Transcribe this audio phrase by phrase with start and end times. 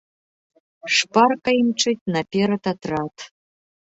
[0.95, 3.15] Шпарка імчыць наперад атрад.